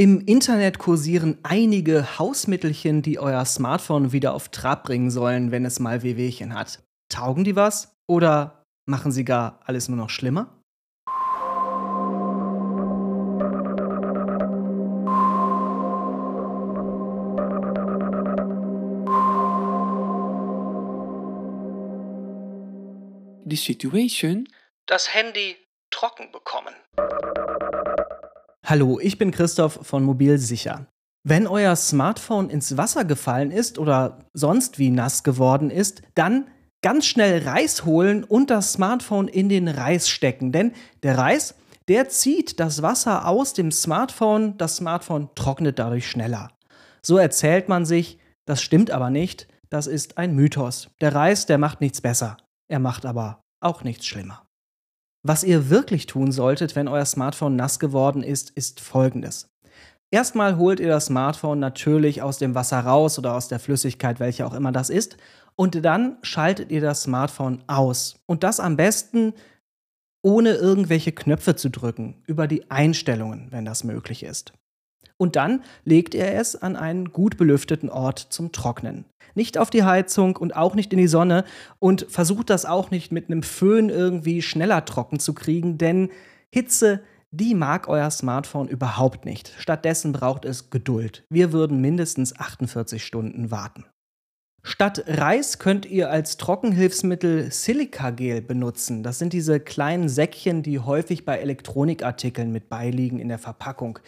[0.00, 5.78] Im Internet kursieren einige Hausmittelchen, die euer Smartphone wieder auf Trab bringen sollen, wenn es
[5.78, 6.82] mal Wehwehchen hat.
[7.10, 10.58] Taugen die was oder machen sie gar alles nur noch schlimmer?
[23.44, 24.48] The situation
[24.86, 25.56] Das Handy
[25.90, 26.72] trocken bekommen.
[28.70, 30.86] Hallo, ich bin Christoph von Mobil Sicher.
[31.26, 36.46] Wenn euer Smartphone ins Wasser gefallen ist oder sonst wie nass geworden ist, dann
[36.80, 40.52] ganz schnell Reis holen und das Smartphone in den Reis stecken.
[40.52, 40.70] Denn
[41.02, 41.56] der Reis,
[41.88, 46.52] der zieht das Wasser aus dem Smartphone, das Smartphone trocknet dadurch schneller.
[47.02, 50.90] So erzählt man sich, das stimmt aber nicht, das ist ein Mythos.
[51.00, 52.36] Der Reis, der macht nichts besser,
[52.68, 54.46] er macht aber auch nichts schlimmer.
[55.22, 59.50] Was ihr wirklich tun solltet, wenn euer Smartphone nass geworden ist, ist folgendes.
[60.10, 64.46] Erstmal holt ihr das Smartphone natürlich aus dem Wasser raus oder aus der Flüssigkeit, welche
[64.46, 65.16] auch immer das ist,
[65.56, 68.18] und dann schaltet ihr das Smartphone aus.
[68.26, 69.34] Und das am besten
[70.22, 74.52] ohne irgendwelche Knöpfe zu drücken, über die Einstellungen, wenn das möglich ist.
[75.20, 79.04] Und dann legt ihr es an einen gut belüfteten Ort zum Trocknen.
[79.34, 81.44] Nicht auf die Heizung und auch nicht in die Sonne
[81.78, 86.08] und versucht das auch nicht mit einem Föhn irgendwie schneller trocken zu kriegen, denn
[86.48, 89.52] Hitze, die mag euer Smartphone überhaupt nicht.
[89.58, 91.22] Stattdessen braucht es Geduld.
[91.28, 93.84] Wir würden mindestens 48 Stunden warten.
[94.62, 99.02] Statt Reis könnt ihr als Trockenhilfsmittel Silicagel benutzen.
[99.02, 103.98] Das sind diese kleinen Säckchen, die häufig bei Elektronikartikeln mit beiliegen in der Verpackung.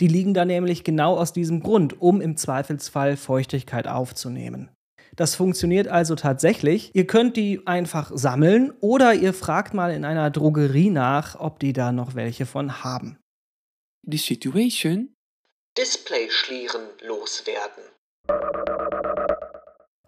[0.00, 4.68] Die liegen da nämlich genau aus diesem Grund, um im Zweifelsfall Feuchtigkeit aufzunehmen.
[5.16, 6.90] Das funktioniert also tatsächlich.
[6.94, 11.72] Ihr könnt die einfach sammeln oder ihr fragt mal in einer Drogerie nach, ob die
[11.72, 13.18] da noch welche von haben.
[14.04, 15.14] The situation
[15.78, 17.84] Display-Schlieren loswerden.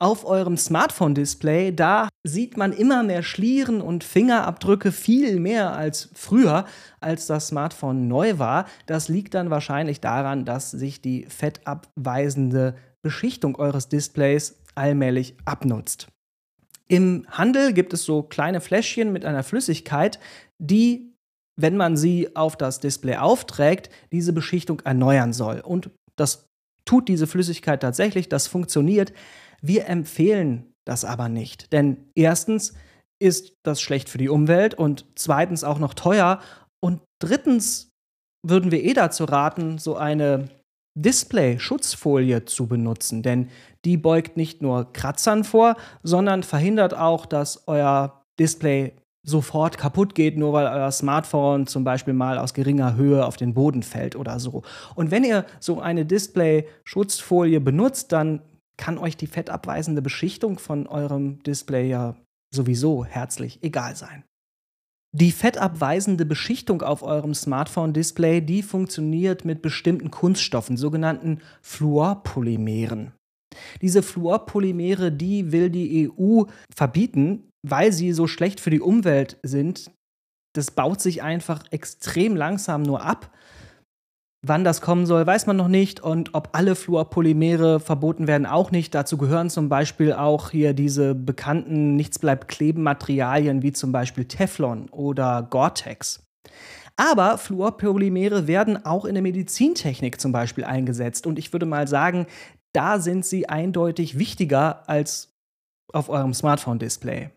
[0.05, 6.67] Auf eurem Smartphone-Display, da sieht man immer mehr Schlieren und Fingerabdrücke, viel mehr als früher,
[7.01, 8.67] als das Smartphone neu war.
[8.85, 16.09] Das liegt dann wahrscheinlich daran, dass sich die fettabweisende Beschichtung eures Displays allmählich abnutzt.
[16.87, 20.20] Im Handel gibt es so kleine Fläschchen mit einer Flüssigkeit,
[20.59, 21.14] die,
[21.59, 25.61] wenn man sie auf das Display aufträgt, diese Beschichtung erneuern soll.
[25.61, 26.45] Und das
[26.85, 29.14] tut diese Flüssigkeit tatsächlich, das funktioniert.
[29.67, 32.75] Wir empfehlen das aber nicht, denn erstens
[33.19, 36.41] ist das schlecht für die Umwelt und zweitens auch noch teuer.
[36.80, 37.91] Und drittens
[38.47, 40.51] würden wir eh dazu raten, so eine
[40.98, 43.48] Display-Schutzfolie zu benutzen, denn
[43.86, 48.92] die beugt nicht nur Kratzern vor, sondern verhindert auch, dass euer Display
[49.27, 53.55] sofort kaputt geht, nur weil euer Smartphone zum Beispiel mal aus geringer Höhe auf den
[53.55, 54.63] Boden fällt oder so.
[54.95, 58.42] Und wenn ihr so eine Display-Schutzfolie benutzt, dann
[58.77, 62.17] kann euch die fettabweisende Beschichtung von eurem Display ja
[62.55, 64.24] sowieso herzlich egal sein.
[65.17, 73.13] Die fettabweisende Beschichtung auf eurem Smartphone-Display, die funktioniert mit bestimmten Kunststoffen, sogenannten Fluorpolymeren.
[73.80, 76.42] Diese Fluorpolymere, die will die EU
[76.74, 79.92] verbieten, weil sie so schlecht für die Umwelt sind.
[80.52, 83.30] Das baut sich einfach extrem langsam nur ab
[84.47, 86.01] Wann das kommen soll, weiß man noch nicht.
[86.01, 88.95] Und ob alle Fluorpolymere verboten werden, auch nicht.
[88.95, 94.27] Dazu gehören zum Beispiel auch hier diese bekannten Nichts bleibt kleben Materialien wie zum Beispiel
[94.27, 96.23] Teflon oder Gore-Tex.
[96.97, 101.27] Aber Fluorpolymere werden auch in der Medizintechnik zum Beispiel eingesetzt.
[101.27, 102.27] Und ich würde mal sagen,
[102.75, 105.33] da sind sie eindeutig wichtiger als
[105.95, 107.31] auf eurem Smartphone-Display.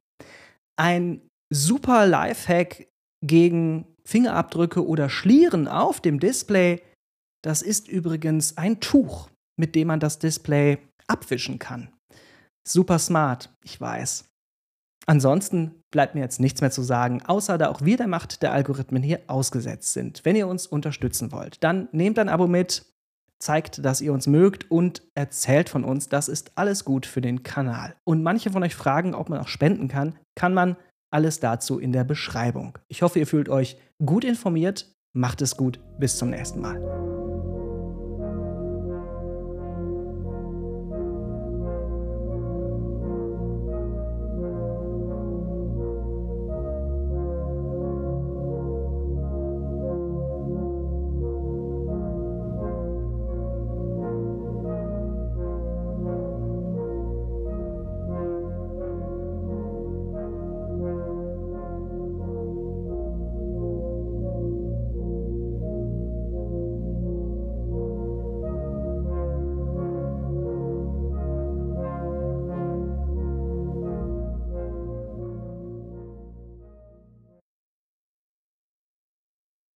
[0.76, 2.88] Ein super Lifehack
[3.26, 6.82] gegen Fingerabdrücke oder Schlieren auf dem Display
[7.48, 11.88] das ist übrigens ein Tuch, mit dem man das Display abwischen kann.
[12.68, 14.26] Super smart, ich weiß.
[15.06, 18.52] Ansonsten bleibt mir jetzt nichts mehr zu sagen, außer da auch wir der Macht der
[18.52, 20.26] Algorithmen hier ausgesetzt sind.
[20.26, 22.86] Wenn ihr uns unterstützen wollt, dann nehmt ein Abo mit,
[23.40, 26.10] zeigt, dass ihr uns mögt und erzählt von uns.
[26.10, 27.96] Das ist alles gut für den Kanal.
[28.04, 30.20] Und manche von euch fragen, ob man auch spenden kann.
[30.36, 30.76] Kann man.
[31.10, 32.78] Alles dazu in der Beschreibung.
[32.90, 34.94] Ich hoffe, ihr fühlt euch gut informiert.
[35.14, 35.80] Macht es gut.
[35.98, 37.17] Bis zum nächsten Mal.